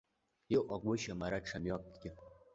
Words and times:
Иҟагәышьам 0.55 1.19
ара 1.25 1.45
ҽа 1.47 1.57
мҩакы. 1.63 2.09